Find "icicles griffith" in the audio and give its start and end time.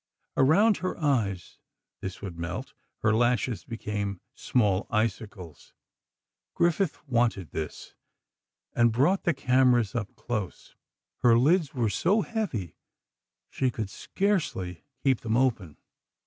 4.89-7.07